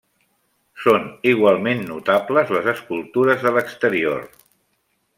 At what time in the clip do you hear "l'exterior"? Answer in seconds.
3.59-4.29